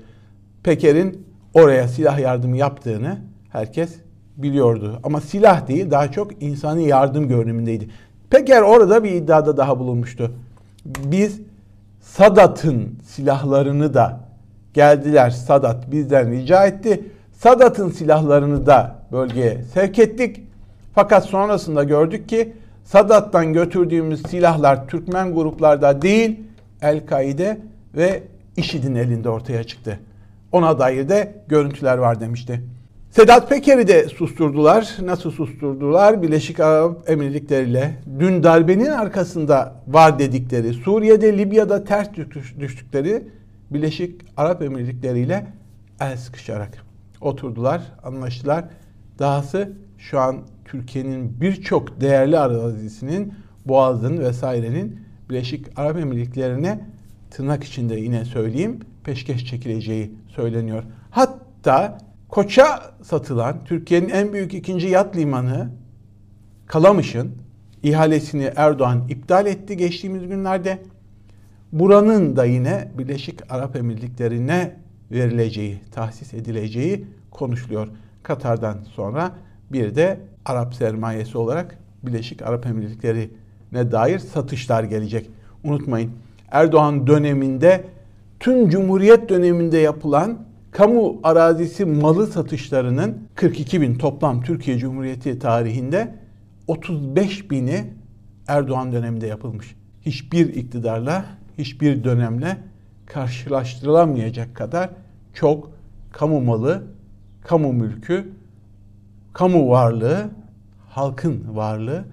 Peker'in 0.63 1.27
oraya 1.55 1.89
silah 1.89 2.19
yardımı 2.19 2.57
yaptığını 2.57 3.19
herkes 3.49 3.95
biliyordu. 4.37 5.01
Ama 5.03 5.21
silah 5.21 5.69
değil 5.69 5.91
daha 5.91 6.13
çok 6.13 6.43
insani 6.43 6.89
yardım 6.89 7.29
görünümündeydi. 7.29 7.89
Peker 8.31 8.63
orada 8.63 9.05
bir 9.05 9.11
iddiada 9.11 9.57
daha 9.57 9.79
bulunmuştu. 9.79 10.33
Biz 10.85 11.41
Sadat'ın 12.01 12.99
silahlarını 13.05 13.95
da 13.95 14.21
geldiler 14.75 15.31
Sadat 15.31 15.91
bizden 15.91 16.31
rica 16.31 16.67
etti. 16.67 17.05
Sadat'ın 17.33 17.91
silahlarını 17.91 18.67
da 18.67 19.04
bölgeye 19.15 19.63
sevk 19.75 19.99
ettik. 19.99 20.41
Fakat 20.95 21.25
sonrasında 21.25 21.85
gördük 21.85 22.29
ki 22.29 22.53
Sadat'tan 22.85 23.53
götürdüğümüz 23.53 24.23
silahlar 24.23 24.89
Türkmen 24.89 25.35
gruplarda 25.35 26.03
değil 26.03 26.41
El-Kaide 26.83 27.59
ve 27.97 28.23
IŞİD'in 28.57 28.95
elinde 28.95 29.29
ortaya 29.29 29.65
çıktı. 29.65 30.01
Ona 30.53 30.79
dair 30.79 31.09
de 31.09 31.35
görüntüler 31.49 31.99
var 31.99 32.21
demişti. 32.21 32.61
Sedat 33.11 33.49
Peker'i 33.49 33.89
de 33.89 34.09
susturdular. 34.09 34.97
Nasıl 35.03 35.31
susturdular? 35.31 36.23
Birleşik 36.23 36.61
Arap 36.61 37.11
Emirlikleri 37.11 37.71
ile 37.71 37.95
dün 38.19 38.43
darbenin 38.43 38.91
arkasında 38.91 39.75
var 39.89 40.19
dedikleri, 40.19 40.75
Suriye'de, 40.75 41.39
Libya'da 41.39 41.85
ters 41.85 42.09
düştükleri 42.61 43.23
Birleşik 43.71 44.21
Arap 44.37 44.63
Emirlikleri 44.63 45.21
ile 45.21 45.47
el 46.01 46.17
sıkışarak 46.17 46.85
oturdular, 47.21 47.83
anlaştılar. 48.03 48.65
Dahası 49.19 49.73
şu 49.99 50.21
an 50.21 50.41
Türkiye'nin 50.65 51.41
birçok 51.41 52.01
değerli 52.01 52.39
arazisinin, 52.39 53.35
Boğaz'ın 53.67 54.19
vesairenin 54.19 55.01
Birleşik 55.31 55.79
Arap 55.79 55.97
Emirlikleri'ne 55.97 56.81
tırnak 57.31 57.65
içinde 57.65 57.95
yine 57.95 58.25
söyleyeyim 58.25 58.81
peşkeş 59.05 59.47
çekileceği 59.47 60.15
söyleniyor. 60.29 60.83
Hatta 61.11 61.99
Koç'a 62.29 62.95
satılan 63.03 63.65
Türkiye'nin 63.65 64.09
en 64.09 64.33
büyük 64.33 64.55
ikinci 64.55 64.87
yat 64.87 65.17
limanı 65.17 65.71
Kalamış'ın 66.67 67.33
ihalesini 67.83 68.51
Erdoğan 68.57 69.09
iptal 69.09 69.47
etti 69.47 69.77
geçtiğimiz 69.77 70.29
günlerde. 70.29 70.79
Buranın 71.73 72.37
da 72.37 72.45
yine 72.45 72.89
Birleşik 72.99 73.53
Arap 73.53 73.77
Emirlikleri'ne 73.77 74.77
verileceği, 75.11 75.81
tahsis 75.93 76.35
edileceği 76.35 77.07
konuşuluyor. 77.31 77.89
Katar'dan 78.25 78.79
sonra 78.95 79.33
bir 79.73 79.95
de 79.95 80.21
Arap 80.45 80.75
sermayesi 80.75 81.39
olarak 81.39 81.79
Birleşik 82.03 82.43
Arap 82.43 82.67
Emirlikleri'ne 82.67 83.93
dair 83.93 84.19
satışlar 84.19 84.85
gelecek. 84.85 85.31
Unutmayın 85.65 86.11
Erdoğan 86.51 87.07
döneminde 87.07 87.85
tüm 88.41 88.69
Cumhuriyet 88.69 89.29
döneminde 89.29 89.79
yapılan 89.79 90.39
kamu 90.71 91.21
arazisi 91.23 91.85
malı 91.85 92.27
satışlarının 92.27 93.19
42 93.35 93.81
bin 93.81 93.95
toplam 93.95 94.43
Türkiye 94.43 94.79
Cumhuriyeti 94.79 95.39
tarihinde 95.39 96.15
35 96.67 97.51
bini 97.51 97.85
Erdoğan 98.49 98.93
döneminde 98.93 99.27
yapılmış. 99.27 99.77
Hiçbir 100.03 100.55
iktidarla, 100.55 101.25
hiçbir 101.59 102.05
dönemle 102.05 102.57
karşılaştırılamayacak 103.07 104.55
kadar 104.55 104.91
çok 105.35 105.71
kamu 106.13 106.41
malı, 106.41 106.83
kamu 107.45 107.73
mülkü, 107.73 108.29
kamu 109.33 109.69
varlığı, 109.69 110.29
halkın 110.91 111.45
varlığı 111.57 112.05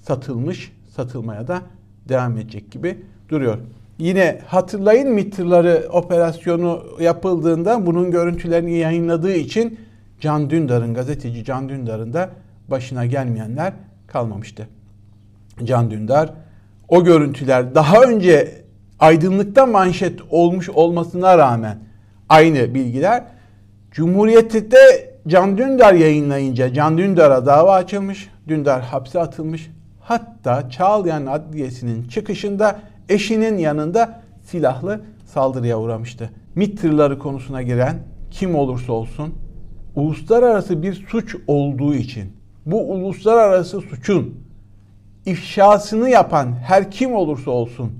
satılmış, 0.00 0.72
satılmaya 0.96 1.48
da 1.48 1.62
devam 2.08 2.38
edecek 2.38 2.70
gibi 2.70 2.98
duruyor. 3.28 3.58
Yine 3.98 4.40
hatırlayın 4.46 5.10
MİT'leri 5.10 5.88
operasyonu 5.88 6.84
yapıldığında 7.00 7.86
bunun 7.86 8.10
görüntülerini 8.10 8.78
yayınladığı 8.78 9.34
için 9.34 9.80
Can 10.20 10.50
Dündar'ın, 10.50 10.94
gazeteci 10.94 11.44
Can 11.44 11.68
Dündar'ın 11.68 12.12
da 12.12 12.30
başına 12.68 13.06
gelmeyenler 13.06 13.72
kalmamıştı. 14.06 14.68
Can 15.64 15.90
Dündar 15.90 16.32
o 16.88 17.04
görüntüler 17.04 17.74
daha 17.74 18.02
önce 18.02 18.62
aydınlıkta 18.98 19.66
manşet 19.66 20.20
olmuş 20.30 20.68
olmasına 20.68 21.38
rağmen 21.38 21.78
aynı 22.28 22.74
bilgiler 22.74 23.24
Cumhuriyet'te 23.90 24.78
Can 25.26 25.58
Dündar 25.58 25.94
yayınlayınca 25.94 26.72
Can 26.72 26.98
Dündar'a 26.98 27.46
dava 27.46 27.74
açılmış, 27.74 28.30
Dündar 28.48 28.82
hapse 28.82 29.20
atılmış. 29.20 29.70
Hatta 30.00 30.70
Çağlayan 30.70 31.26
Adliyesi'nin 31.26 32.08
çıkışında 32.08 32.80
eşinin 33.08 33.58
yanında 33.58 34.22
silahlı 34.42 35.00
saldırıya 35.24 35.80
uğramıştı. 35.80 36.30
MİT 36.54 36.80
tırları 36.80 37.18
konusuna 37.18 37.62
giren 37.62 37.98
kim 38.30 38.54
olursa 38.54 38.92
olsun 38.92 39.34
uluslararası 39.94 40.82
bir 40.82 41.06
suç 41.08 41.36
olduğu 41.46 41.94
için 41.94 42.32
bu 42.66 42.92
uluslararası 42.92 43.80
suçun 43.80 44.34
ifşasını 45.26 46.10
yapan 46.10 46.52
her 46.52 46.90
kim 46.90 47.14
olursa 47.14 47.50
olsun 47.50 47.92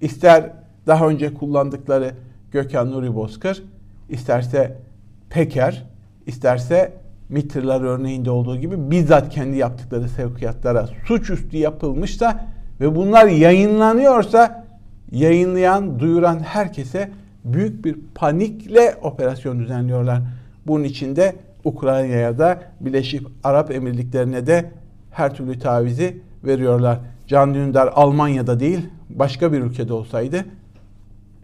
ister 0.00 0.52
daha 0.86 1.08
önce 1.08 1.34
kullandıkları 1.34 2.14
Gökhan 2.52 2.90
Nuri 2.90 3.14
Bozkır, 3.14 3.62
isterse 4.08 4.85
Peker, 5.30 5.84
isterse 6.26 6.92
MİT 7.28 7.56
örneğinde 7.56 8.30
olduğu 8.30 8.56
gibi 8.56 8.90
bizzat 8.90 9.28
kendi 9.30 9.56
yaptıkları 9.56 10.08
sevkiyatlara 10.08 10.88
suçüstü 11.06 11.56
yapılmışsa 11.56 12.46
ve 12.80 12.96
bunlar 12.96 13.26
yayınlanıyorsa 13.26 14.64
yayınlayan, 15.10 16.00
duyuran 16.00 16.40
herkese 16.40 17.10
büyük 17.44 17.84
bir 17.84 17.96
panikle 18.14 18.94
operasyon 19.02 19.60
düzenliyorlar. 19.60 20.22
Bunun 20.66 20.84
içinde 20.84 21.36
Ukrayna'ya 21.64 22.38
da 22.38 22.62
Birleşik 22.80 23.26
Arap 23.44 23.70
Emirlikleri'ne 23.70 24.46
de 24.46 24.70
her 25.10 25.34
türlü 25.34 25.58
tavizi 25.58 26.16
veriyorlar. 26.44 26.98
Can 27.26 27.54
Dündar 27.54 27.90
Almanya'da 27.94 28.60
değil 28.60 28.88
başka 29.10 29.52
bir 29.52 29.60
ülkede 29.60 29.92
olsaydı 29.92 30.44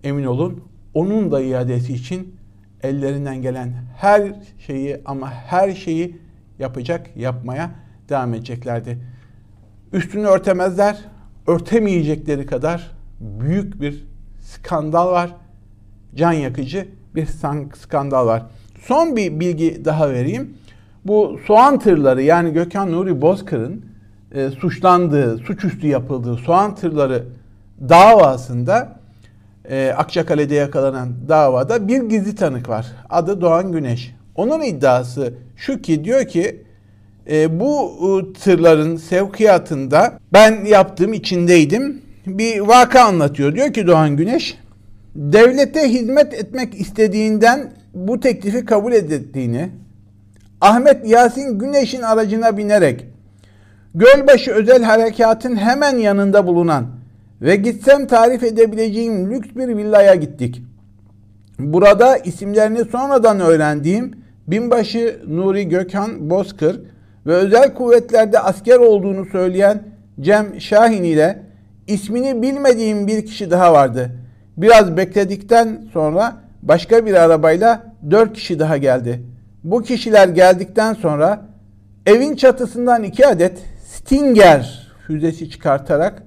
emin 0.04 0.24
olun 0.24 0.60
onun 0.94 1.32
da 1.32 1.40
iadesi 1.40 1.92
için 1.92 2.34
ellerinden 2.82 3.42
gelen 3.42 3.72
her 3.96 4.22
şeyi 4.58 5.00
ama 5.04 5.30
her 5.30 5.72
şeyi 5.72 6.16
yapacak, 6.58 7.16
yapmaya 7.16 7.70
devam 8.08 8.34
edeceklerdi. 8.34 8.98
Üstünü 9.92 10.26
örtemezler, 10.26 10.98
örtemeyecekleri 11.46 12.46
kadar 12.46 12.90
büyük 13.20 13.80
bir 13.80 14.04
skandal 14.40 15.12
var. 15.12 15.30
Can 16.14 16.32
yakıcı 16.32 16.88
bir 17.14 17.26
skandal 17.76 18.26
var. 18.26 18.42
Son 18.80 19.16
bir 19.16 19.40
bilgi 19.40 19.84
daha 19.84 20.10
vereyim. 20.10 20.54
Bu 21.04 21.40
soğan 21.46 21.78
tırları 21.78 22.22
yani 22.22 22.52
Gökhan 22.52 22.92
Nuri 22.92 23.22
Bozkır'ın 23.22 23.84
e, 24.34 24.50
suçlandığı, 24.50 25.38
suçüstü 25.38 25.86
yapıldığı 25.86 26.36
soğan 26.36 26.74
tırları 26.74 27.24
davasında 27.88 29.01
e, 29.70 29.94
Akçakale'de 29.96 30.54
yakalanan 30.54 31.08
davada 31.28 31.88
bir 31.88 32.02
gizli 32.02 32.34
tanık 32.34 32.68
var. 32.68 32.86
Adı 33.10 33.40
Doğan 33.40 33.72
Güneş. 33.72 34.14
Onun 34.34 34.62
iddiası 34.62 35.34
şu 35.56 35.82
ki 35.82 36.04
diyor 36.04 36.24
ki 36.24 36.62
e, 37.30 37.60
bu 37.60 37.92
e, 38.02 38.32
tırların 38.38 38.96
sevkiyatında 38.96 40.18
ben 40.32 40.64
yaptığım 40.64 41.12
içindeydim. 41.12 42.02
Bir 42.26 42.60
vaka 42.60 43.00
anlatıyor. 43.00 43.54
Diyor 43.54 43.72
ki 43.72 43.86
Doğan 43.86 44.16
Güneş 44.16 44.58
devlete 45.14 45.88
hizmet 45.88 46.34
etmek 46.34 46.74
istediğinden 46.74 47.72
bu 47.94 48.20
teklifi 48.20 48.64
kabul 48.64 48.92
ettiğini, 48.92 49.68
Ahmet 50.60 51.08
Yasin 51.08 51.58
Güneş'in 51.58 52.02
aracına 52.02 52.56
binerek 52.56 53.06
Gölbaşı 53.94 54.52
Özel 54.52 54.82
Harekat'ın 54.82 55.56
hemen 55.56 55.96
yanında 55.96 56.46
bulunan 56.46 56.86
ve 57.42 57.56
gitsem 57.56 58.06
tarif 58.06 58.42
edebileceğim 58.42 59.30
lüks 59.30 59.48
bir 59.56 59.76
villaya 59.76 60.14
gittik. 60.14 60.62
Burada 61.58 62.16
isimlerini 62.16 62.84
sonradan 62.84 63.40
öğrendiğim 63.40 64.12
binbaşı 64.46 65.20
Nuri 65.28 65.68
Gökhan 65.68 66.30
Bozkır 66.30 66.80
ve 67.26 67.34
özel 67.34 67.74
kuvvetlerde 67.74 68.38
asker 68.38 68.76
olduğunu 68.78 69.26
söyleyen 69.26 69.82
Cem 70.20 70.60
Şahin 70.60 71.04
ile 71.04 71.42
ismini 71.86 72.42
bilmediğim 72.42 73.06
bir 73.06 73.26
kişi 73.26 73.50
daha 73.50 73.72
vardı. 73.72 74.10
Biraz 74.56 74.96
bekledikten 74.96 75.84
sonra 75.92 76.36
başka 76.62 77.06
bir 77.06 77.14
arabayla 77.14 77.92
dört 78.10 78.32
kişi 78.32 78.58
daha 78.58 78.76
geldi. 78.76 79.22
Bu 79.64 79.82
kişiler 79.82 80.28
geldikten 80.28 80.94
sonra 80.94 81.46
evin 82.06 82.36
çatısından 82.36 83.02
iki 83.02 83.26
adet 83.26 83.58
Stinger 83.86 84.88
füzesi 85.06 85.50
çıkartarak 85.50 86.22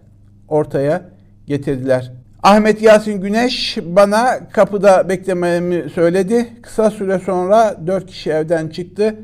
ortaya 0.48 1.02
getirdiler. 1.48 2.12
Ahmet 2.44 2.82
Yasin 2.82 3.22
Güneş 3.22 3.78
bana 3.84 4.50
kapıda 4.50 5.10
beklememi 5.10 5.90
söyledi. 5.90 6.48
Kısa 6.62 6.92
süre 6.92 7.20
sonra 7.20 7.78
dört 7.88 8.06
kişi 8.08 8.32
evden 8.32 8.68
çıktı. 8.68 9.16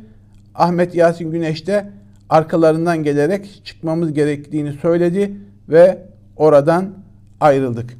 Ahmet 0.56 0.96
Yasin 0.96 1.32
Güneş 1.32 1.68
de 1.68 1.90
arkalarından 2.30 3.04
gelerek 3.04 3.62
çıkmamız 3.66 4.14
gerektiğini 4.14 4.74
söyledi 4.74 5.32
ve 5.70 5.98
oradan 6.36 6.90
ayrıldık. 7.40 7.98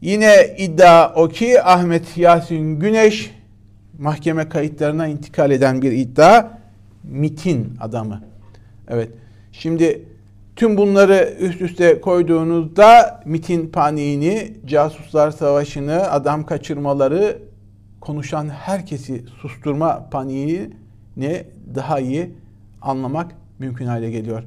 Yine 0.00 0.34
iddia 0.58 1.14
o 1.14 1.28
ki 1.28 1.62
Ahmet 1.62 2.16
Yasin 2.16 2.80
Güneş 2.80 3.34
mahkeme 3.98 4.48
kayıtlarına 4.48 5.06
intikal 5.06 5.50
eden 5.50 5.82
bir 5.82 5.92
iddia 5.92 6.48
MIT'in 7.04 7.76
adamı. 7.80 8.22
Evet. 8.88 9.08
Şimdi 9.52 10.02
tüm 10.56 10.76
bunları 10.76 11.34
üst 11.40 11.60
üste 11.60 12.00
koyduğunuzda 12.00 13.20
MIT'in 13.24 13.66
paniğini, 13.66 14.52
casuslar 14.66 15.30
savaşını, 15.30 16.10
adam 16.10 16.46
kaçırmaları, 16.46 17.38
konuşan 18.00 18.48
herkesi 18.48 19.24
susturma 19.40 20.08
paniğini 20.10 21.44
daha 21.74 22.00
iyi 22.00 22.30
anlamak 22.82 23.32
mümkün 23.58 23.86
hale 23.86 24.10
geliyor. 24.10 24.42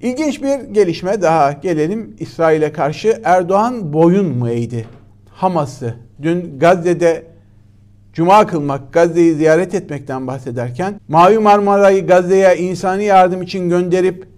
İlginç 0.00 0.42
bir 0.42 0.74
gelişme 0.74 1.22
daha 1.22 1.52
gelelim 1.52 2.16
İsrail'e 2.18 2.72
karşı 2.72 3.20
Erdoğan 3.24 3.92
boyun 3.92 4.38
mu 4.38 4.48
eğdi? 4.48 4.86
Hamas'ı 5.30 5.94
dün 6.22 6.58
Gazze'de 6.58 7.22
Cuma 8.12 8.46
kılmak, 8.46 8.92
Gazze'yi 8.92 9.34
ziyaret 9.34 9.74
etmekten 9.74 10.26
bahsederken 10.26 11.00
Mavi 11.08 11.38
Marmara'yı 11.38 12.06
Gazze'ye 12.06 12.56
insani 12.56 13.04
yardım 13.04 13.42
için 13.42 13.68
gönderip 13.68 14.35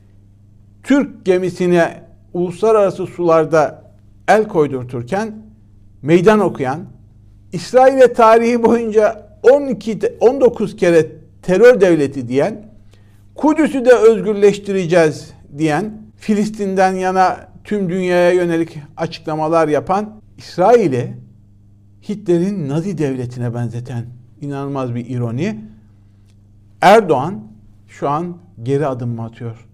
Türk 0.82 1.24
gemisine 1.24 2.02
uluslararası 2.34 3.06
sularda 3.06 3.82
el 4.28 4.48
koydurturken 4.48 5.34
meydan 6.02 6.40
okuyan, 6.40 6.84
İsrail'e 7.52 8.12
tarihi 8.12 8.62
boyunca 8.62 9.28
12 9.42 9.98
19 10.20 10.76
kere 10.76 11.06
terör 11.42 11.80
devleti 11.80 12.28
diyen, 12.28 12.68
Kudüs'ü 13.34 13.84
de 13.84 13.94
özgürleştireceğiz 13.94 15.32
diyen, 15.58 15.92
Filistin'den 16.16 16.94
yana 16.94 17.48
tüm 17.64 17.90
dünyaya 17.90 18.32
yönelik 18.32 18.78
açıklamalar 18.96 19.68
yapan 19.68 20.20
İsrail'i 20.38 21.14
Hitler'in 22.08 22.68
Nazi 22.68 22.98
devletine 22.98 23.54
benzeten 23.54 24.06
inanılmaz 24.40 24.94
bir 24.94 25.06
ironi. 25.06 25.60
Erdoğan 26.80 27.40
şu 27.88 28.08
an 28.08 28.36
geri 28.62 28.86
adım 28.86 29.20
atıyor? 29.20 29.67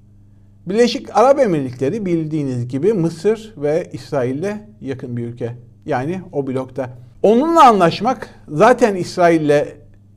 Birleşik 0.68 1.16
Arap 1.16 1.38
Emirlikleri 1.38 2.06
bildiğiniz 2.06 2.68
gibi 2.68 2.92
Mısır 2.92 3.54
ve 3.56 3.90
İsrail'le 3.92 4.56
yakın 4.80 5.16
bir 5.16 5.26
ülke. 5.26 5.56
Yani 5.86 6.20
o 6.32 6.46
blokta. 6.46 6.90
Onunla 7.22 7.66
anlaşmak 7.68 8.28
zaten 8.48 8.96
İsrail'le 8.96 9.64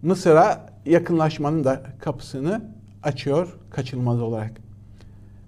Mısır'a 0.01 0.69
yakınlaşmanın 0.86 1.63
da 1.63 1.83
kapısını 1.99 2.62
açıyor 3.03 3.57
kaçınılmaz 3.69 4.21
olarak. 4.21 4.51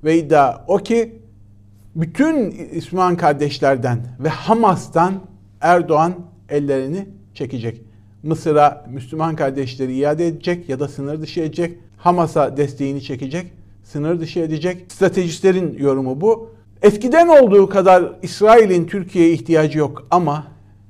Ve 0.04 0.18
iddia 0.18 0.62
o 0.68 0.78
ki 0.78 1.22
bütün 1.96 2.56
Müslüman 2.74 3.18
kardeşlerden 3.18 4.06
ve 4.20 4.30
Hamas'tan 4.30 5.14
Erdoğan 5.62 6.14
ellerini 6.50 7.08
çekecek. 7.34 7.82
Mısır'a 8.24 8.86
Müslüman 8.90 9.36
kardeşleri 9.36 9.96
iade 9.96 10.28
edecek 10.28 10.70
ya 10.70 10.80
da 10.80 10.88
sınır 10.88 11.22
dışı 11.22 11.40
edecek. 11.40 11.78
Hamas'a 11.98 12.58
desteğini 12.58 13.02
çekecek, 13.02 13.52
sınır 13.92 14.20
dışı 14.20 14.40
edecek. 14.40 14.92
Stratejistlerin 14.92 15.78
yorumu 15.78 16.22
bu. 16.22 16.50
Eskiden 16.82 17.28
olduğu 17.28 17.70
kadar 17.70 18.14
İsrail'in 18.22 18.88
Türkiye'ye 18.88 19.34
ihtiyacı 19.34 19.78
yok 19.80 20.08
ama 20.12 20.48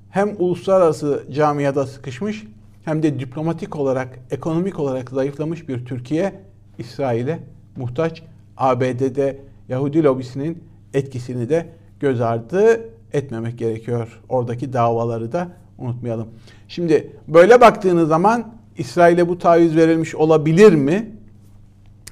hem 0.10 0.36
uluslararası 0.40 1.24
camiada 1.32 1.86
sıkışmış 1.86 2.44
hem 2.86 3.04
de 3.04 3.20
diplomatik 3.20 3.76
olarak, 3.76 4.20
ekonomik 4.32 4.80
olarak 4.80 5.10
zayıflamış 5.10 5.70
bir 5.70 5.86
Türkiye 5.86 6.34
İsrail'e 6.78 7.40
muhtaç. 7.78 8.24
ABD'de 8.58 9.40
Yahudi 9.70 10.04
lobisinin 10.04 10.64
etkisini 10.94 11.50
de 11.50 11.66
göz 12.00 12.22
ardı 12.22 12.90
etmemek 13.14 13.58
gerekiyor. 13.58 14.22
Oradaki 14.30 14.74
davaları 14.74 15.32
da 15.32 15.48
unutmayalım. 15.78 16.28
Şimdi 16.68 17.12
böyle 17.28 17.62
baktığınız 17.62 18.10
zaman 18.10 18.54
İsrail'e 18.78 19.28
bu 19.28 19.40
taviz 19.40 19.76
verilmiş 19.76 20.16
olabilir 20.16 20.74
mi? 20.74 21.19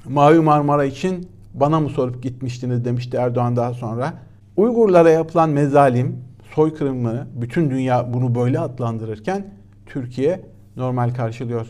Mavi 0.08 0.40
Marmara 0.40 0.84
için 0.84 1.28
bana 1.54 1.80
mı 1.80 1.88
sorup 1.88 2.22
gitmiştiniz 2.22 2.84
demişti 2.84 3.16
Erdoğan 3.16 3.56
daha 3.56 3.74
sonra. 3.74 4.14
Uygurlara 4.56 5.10
yapılan 5.10 5.50
mezalim, 5.50 6.16
soykırımı 6.54 7.26
bütün 7.34 7.70
dünya 7.70 8.14
bunu 8.14 8.34
böyle 8.34 8.60
adlandırırken 8.60 9.46
Türkiye 9.86 10.40
normal 10.76 11.14
karşılıyor. 11.14 11.66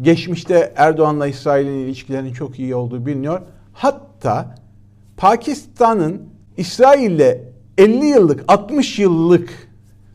Geçmişte 0.00 0.72
Erdoğan'la 0.76 1.26
İsrail'in 1.26 1.78
ilişkilerinin 1.78 2.32
çok 2.32 2.58
iyi 2.58 2.74
olduğu 2.74 3.06
biliniyor. 3.06 3.40
Hatta 3.72 4.54
Pakistan'ın 5.16 6.22
İsrail'le 6.56 7.38
50 7.78 8.06
yıllık, 8.06 8.44
60 8.48 8.98
yıllık 8.98 9.68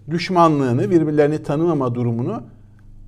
düşmanlığını, 0.09 0.91
birbirlerini 0.91 1.43
tanımama 1.43 1.95
durumunu 1.95 2.43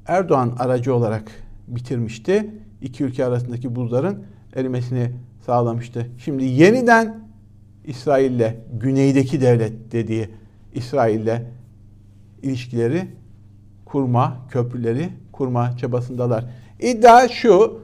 Erdoğan 0.08 0.56
aracı 0.60 0.96
olarak 0.96 1.32
bitirmişti. 1.68 2.52
İki 2.82 3.04
ülke 3.04 3.26
arasındaki 3.26 3.76
buzların 3.76 4.24
erimesini 4.56 5.12
sağlamıştı. 5.46 6.08
Şimdi 6.18 6.46
yeniden 6.46 7.20
İsrail'le 7.86 8.54
güneydeki 8.74 9.42
devlet 9.42 9.92
dediği 9.92 10.30
İsrail'le 10.74 11.42
ilişkileri 12.42 13.08
kurma, 13.86 14.38
köprüleri 14.52 15.10
kurma 15.32 15.78
çabasındalar. 15.78 16.46
İddia 16.80 17.28
şu, 17.28 17.80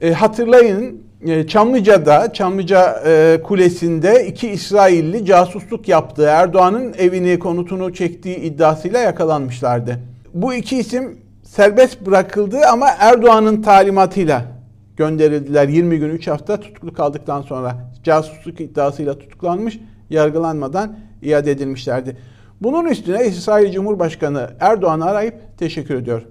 e, 0.00 0.12
hatırlayın 0.12 1.02
e, 1.26 1.46
Çamlıca'da, 1.46 2.32
Çamlıca 2.32 3.02
e, 3.06 3.40
Kulesi'nde 3.42 4.26
iki 4.26 4.48
İsrailli 4.48 5.26
casusluk 5.26 5.88
yaptığı 5.88 6.26
Erdoğan'ın 6.26 6.94
evini, 6.98 7.38
konutunu 7.38 7.94
çektiği 7.94 8.36
iddiasıyla 8.36 9.00
yakalanmışlardı. 9.00 9.98
Bu 10.34 10.54
iki 10.54 10.78
isim 10.78 11.18
serbest 11.42 12.06
bırakıldı 12.06 12.58
ama 12.72 12.88
Erdoğan'ın 12.98 13.62
talimatıyla 13.62 14.57
gönderildiler. 14.98 15.68
20 15.68 15.98
gün 15.98 16.10
3 16.10 16.28
hafta 16.28 16.60
tutuklu 16.60 16.92
kaldıktan 16.92 17.42
sonra 17.42 17.76
casusluk 18.04 18.60
iddiasıyla 18.60 19.18
tutuklanmış, 19.18 19.80
yargılanmadan 20.10 20.98
iade 21.22 21.50
edilmişlerdi. 21.50 22.16
Bunun 22.60 22.84
üstüne 22.84 23.26
İsrail 23.26 23.72
Cumhurbaşkanı 23.72 24.50
Erdoğan'ı 24.60 25.04
arayıp 25.04 25.34
teşekkür 25.58 25.94
ediyor. 25.94 26.22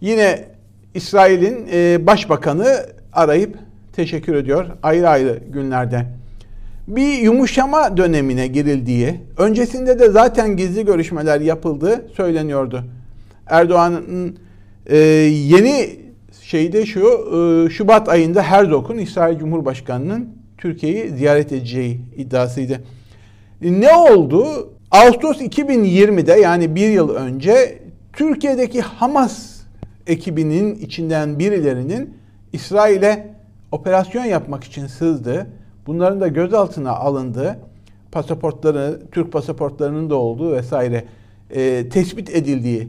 Yine 0.00 0.44
İsrail'in 0.94 1.68
e, 1.72 2.06
başbakanı 2.06 2.66
arayıp 3.12 3.58
teşekkür 3.92 4.34
ediyor 4.34 4.66
ayrı 4.82 5.08
ayrı 5.08 5.42
günlerde. 5.48 6.06
Bir 6.88 7.18
yumuşama 7.18 7.96
dönemine 7.96 8.46
girildiği, 8.46 9.20
öncesinde 9.38 9.98
de 9.98 10.10
zaten 10.10 10.56
gizli 10.56 10.84
görüşmeler 10.84 11.40
yapıldığı 11.40 12.08
söyleniyordu. 12.16 12.84
Erdoğan'ın 13.46 14.38
e, 14.86 14.96
yeni 14.96 16.05
şeyde 16.46 16.86
şu 16.86 17.00
e, 17.00 17.70
Şubat 17.70 18.08
ayında 18.08 18.42
Herzog'un 18.42 18.98
İsrail 18.98 19.38
Cumhurbaşkanı'nın 19.38 20.28
Türkiye'yi 20.58 21.10
ziyaret 21.10 21.52
edeceği 21.52 22.00
iddiasıydı. 22.16 22.80
Ne 23.60 23.94
oldu? 23.94 24.46
Ağustos 24.90 25.40
2020'de 25.40 26.32
yani 26.32 26.74
bir 26.74 26.88
yıl 26.88 27.10
önce 27.10 27.82
Türkiye'deki 28.12 28.80
Hamas 28.80 29.60
ekibinin 30.06 30.74
içinden 30.74 31.38
birilerinin 31.38 32.14
İsrail'e 32.52 33.34
operasyon 33.72 34.24
yapmak 34.24 34.64
için 34.64 34.86
sızdı. 34.86 35.46
Bunların 35.86 36.20
da 36.20 36.28
gözaltına 36.28 36.90
alındı. 36.90 37.58
Pasaportları, 38.12 39.00
Türk 39.12 39.32
pasaportlarının 39.32 40.10
da 40.10 40.14
olduğu 40.14 40.52
vesaire 40.52 41.04
e, 41.50 41.88
tespit 41.88 42.30
edildiği 42.30 42.88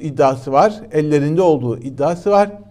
iddiası 0.00 0.52
var. 0.52 0.80
Ellerinde 0.92 1.42
olduğu 1.42 1.78
iddiası 1.78 2.30
var. 2.30 2.67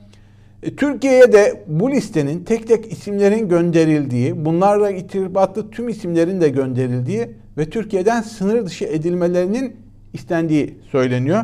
E, 0.64 0.76
Türkiye'ye 0.76 1.32
de 1.32 1.64
bu 1.68 1.92
listenin 1.92 2.44
tek 2.44 2.68
tek 2.68 2.92
isimlerin 2.92 3.50
gönderildiği, 3.50 4.46
bunlarla 4.46 4.92
irtibatlı 4.92 5.72
tüm 5.72 5.90
isimlerin 5.90 6.42
de 6.42 6.50
gönderildiği 6.50 7.30
ve 7.58 7.70
Türkiye'den 7.70 8.22
sınır 8.22 8.66
dışı 8.66 8.86
edilmelerinin 8.86 9.76
istendiği 10.14 10.78
söyleniyor. 10.92 11.44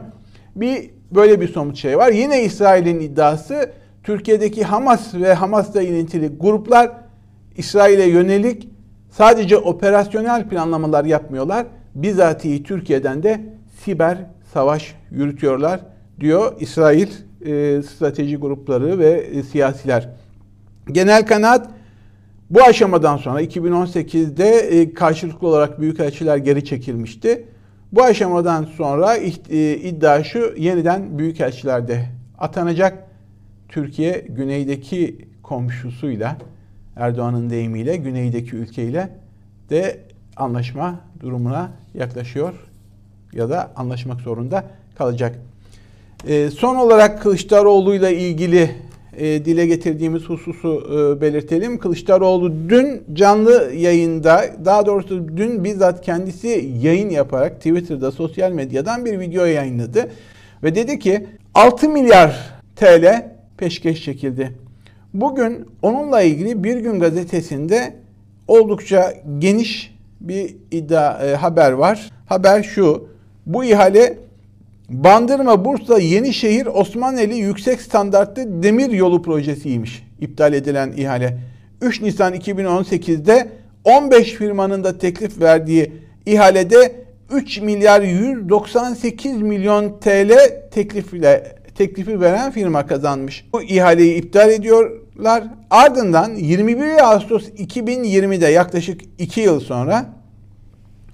Bir 0.55 0.89
böyle 1.11 1.41
bir 1.41 1.47
somut 1.47 1.77
şey 1.77 1.97
var. 1.97 2.11
Yine 2.11 2.43
İsrail'in 2.43 2.99
iddiası 2.99 3.71
Türkiye'deki 4.03 4.63
Hamas 4.63 5.15
ve 5.15 5.33
Hamas'la 5.33 5.81
ilintili 5.81 6.27
gruplar 6.27 6.91
İsrail'e 7.57 8.09
yönelik 8.09 8.69
sadece 9.11 9.57
operasyonel 9.57 10.49
planlamalar 10.49 11.05
yapmıyorlar. 11.05 11.65
Bizatihi 11.95 12.63
Türkiye'den 12.63 13.23
de 13.23 13.41
siber 13.83 14.17
savaş 14.53 14.95
yürütüyorlar 15.11 15.79
diyor 16.19 16.53
İsrail 16.59 17.07
e, 17.45 17.83
strateji 17.83 18.37
grupları 18.37 18.99
ve 18.99 19.09
e, 19.09 19.43
siyasiler. 19.43 20.09
Genel 20.91 21.25
kanaat 21.25 21.69
bu 22.49 22.63
aşamadan 22.63 23.17
sonra 23.17 23.41
2018'de 23.41 24.49
e, 24.49 24.93
karşılıklı 24.93 25.47
olarak 25.47 25.81
büyükelçiler 25.81 26.37
geri 26.37 26.65
çekilmişti. 26.65 27.45
Bu 27.91 28.03
aşamadan 28.03 28.63
sonra 28.63 29.15
e, 29.17 29.77
iddia 29.77 30.23
şu 30.23 30.53
yeniden 30.57 31.17
büyükelçiler 31.17 31.87
de 31.87 32.05
atanacak. 32.37 33.03
Türkiye 33.69 34.25
güneydeki 34.29 35.27
komşusuyla 35.43 36.37
Erdoğan'ın 36.95 37.49
deyimiyle 37.49 37.95
güneydeki 37.97 38.55
ülkeyle 38.55 39.09
de 39.69 39.99
anlaşma 40.35 40.99
durumuna 41.19 41.71
yaklaşıyor 41.93 42.53
ya 43.33 43.49
da 43.49 43.71
anlaşmak 43.75 44.21
zorunda 44.21 44.63
kalacak. 44.95 45.39
E, 46.27 46.49
son 46.49 46.75
olarak 46.75 47.21
Kılıçdaroğlu 47.21 47.95
ile 47.95 48.17
ilgili 48.17 48.71
e, 49.17 49.45
dile 49.45 49.65
getirdiğimiz 49.65 50.23
hususu 50.23 50.83
e, 50.91 51.21
belirtelim. 51.21 51.77
Kılıçdaroğlu 51.77 52.53
dün 52.69 53.03
canlı 53.13 53.71
yayında, 53.75 54.45
daha 54.65 54.85
doğrusu 54.85 55.37
dün 55.37 55.63
bizzat 55.63 56.01
kendisi 56.01 56.71
yayın 56.81 57.09
yaparak 57.09 57.55
Twitter'da, 57.55 58.11
sosyal 58.11 58.51
medyadan 58.51 59.05
bir 59.05 59.19
video 59.19 59.45
yayınladı. 59.45 60.11
Ve 60.63 60.75
dedi 60.75 60.99
ki 60.99 61.27
6 61.53 61.89
milyar 61.89 62.53
TL 62.75 63.31
peşkeş 63.57 64.03
çekildi. 64.03 64.53
Bugün 65.13 65.65
onunla 65.81 66.21
ilgili 66.21 66.63
Bir 66.63 66.77
Gün 66.77 66.99
gazetesinde 66.99 67.95
oldukça 68.47 69.13
geniş 69.39 69.95
bir 70.21 70.55
iddia 70.71 71.25
e, 71.25 71.35
haber 71.35 71.71
var. 71.71 72.11
Haber 72.25 72.63
şu. 72.63 73.07
Bu 73.45 73.63
ihale 73.63 74.17
Bandırma 74.93 75.65
Bursa 75.65 75.99
Yenişehir 75.99 76.65
Osmaneli 76.65 77.35
Yüksek 77.35 77.81
Standartlı 77.81 78.63
Demir 78.63 78.91
Yolu 78.91 79.21
projesiymiş. 79.21 80.07
İptal 80.19 80.53
edilen 80.53 80.91
ihale. 80.97 81.37
3 81.81 82.01
Nisan 82.01 82.33
2018'de 82.33 83.47
15 83.83 84.33
firmanın 84.33 84.83
da 84.83 84.97
teklif 84.97 85.41
verdiği 85.41 85.91
ihalede 86.25 86.95
3 87.31 87.61
milyar 87.61 88.01
198 88.01 89.41
milyon 89.41 89.99
TL 89.99 90.33
teklifle 90.71 91.55
teklifi 91.75 92.21
veren 92.21 92.51
firma 92.51 92.87
kazanmış. 92.87 93.45
Bu 93.53 93.63
ihaleyi 93.63 94.15
iptal 94.15 94.49
ediyorlar. 94.49 95.43
Ardından 95.69 96.35
21 96.35 97.11
Ağustos 97.11 97.49
2020'de 97.49 98.47
yaklaşık 98.47 99.01
2 99.19 99.41
yıl 99.41 99.59
sonra 99.59 100.05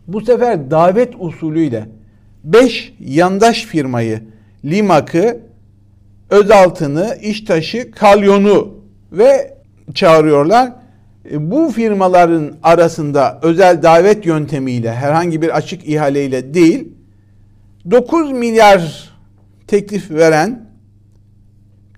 bu 0.07 0.21
sefer 0.21 0.71
davet 0.71 1.13
usulüyle 1.19 1.98
5 2.43 2.93
yandaş 2.99 3.65
firmayı 3.65 4.21
Limak'ı, 4.65 5.39
Özaltın'ı, 6.29 7.17
İştaş'ı, 7.21 7.91
Kalyon'u 7.91 8.79
ve 9.11 9.57
çağırıyorlar. 9.93 10.71
E, 11.31 11.51
bu 11.51 11.69
firmaların 11.71 12.55
arasında 12.63 13.39
özel 13.41 13.83
davet 13.83 14.25
yöntemiyle 14.25 14.93
herhangi 14.93 15.41
bir 15.41 15.57
açık 15.57 15.87
ihaleyle 15.87 16.53
değil 16.53 16.87
9 17.91 18.31
milyar 18.31 19.09
teklif 19.67 20.11
veren 20.11 20.69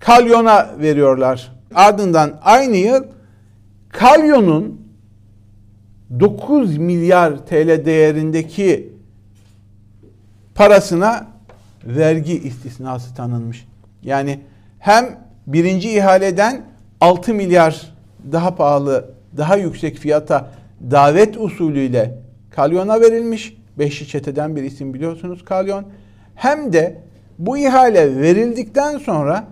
Kalyon'a 0.00 0.70
veriyorlar. 0.80 1.52
Ardından 1.74 2.40
aynı 2.42 2.76
yıl 2.76 3.04
Kalyon'un 3.88 4.82
9 6.20 6.78
milyar 6.78 7.46
TL 7.46 7.84
değerindeki 7.84 8.91
parasına 10.54 11.26
vergi 11.84 12.38
istisnası 12.38 13.14
tanınmış. 13.14 13.66
Yani 14.02 14.40
hem 14.78 15.18
birinci 15.46 15.90
ihaleden 15.90 16.62
6 17.00 17.34
milyar 17.34 17.94
daha 18.32 18.54
pahalı, 18.54 19.10
daha 19.36 19.56
yüksek 19.56 19.96
fiyata 19.96 20.50
davet 20.90 21.36
usulüyle 21.36 22.18
Kalyon'a 22.50 23.00
verilmiş. 23.00 23.56
Beşli 23.78 24.06
çeteden 24.06 24.56
bir 24.56 24.62
isim 24.62 24.94
biliyorsunuz 24.94 25.44
Kalyon. 25.44 25.84
Hem 26.34 26.72
de 26.72 27.00
bu 27.38 27.58
ihale 27.58 28.20
verildikten 28.20 28.98
sonra 28.98 29.44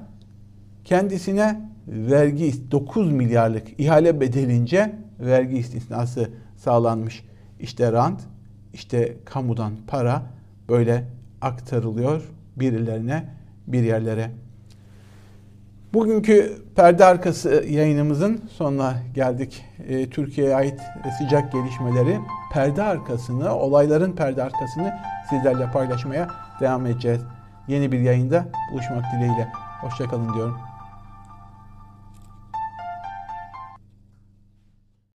kendisine 0.84 1.60
vergi 1.88 2.70
9 2.70 3.12
milyarlık 3.12 3.80
ihale 3.80 4.20
bedelince 4.20 4.92
vergi 5.20 5.58
istisnası 5.58 6.30
sağlanmış. 6.56 7.24
İşte 7.60 7.92
rant, 7.92 8.20
işte 8.72 9.16
kamudan 9.24 9.72
para 9.86 10.22
böyle 10.70 11.04
aktarılıyor 11.40 12.22
birilerine, 12.56 13.24
bir 13.66 13.82
yerlere. 13.82 14.30
Bugünkü 15.94 16.56
perde 16.76 17.04
arkası 17.04 17.64
yayınımızın 17.68 18.40
sonuna 18.52 18.94
geldik. 19.14 19.64
E, 19.88 20.10
Türkiye'ye 20.10 20.54
ait 20.54 20.80
sıcak 21.18 21.52
gelişmeleri, 21.52 22.18
perde 22.52 22.82
arkasını, 22.82 23.54
olayların 23.54 24.12
perde 24.12 24.42
arkasını 24.42 24.94
sizlerle 25.30 25.70
paylaşmaya 25.70 26.28
devam 26.60 26.86
edeceğiz. 26.86 27.20
Yeni 27.68 27.92
bir 27.92 28.00
yayında 28.00 28.44
buluşmak 28.72 29.04
dileğiyle. 29.14 29.48
Hoşçakalın 29.80 30.34
diyorum. 30.34 30.69